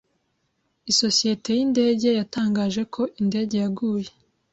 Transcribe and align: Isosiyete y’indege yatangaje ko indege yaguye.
Isosiyete 0.91 1.49
y’indege 1.57 2.09
yatangaje 2.19 2.81
ko 2.93 3.01
indege 3.21 3.55
yaguye. 3.63 4.09